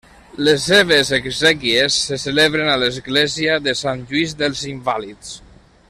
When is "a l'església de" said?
2.71-3.77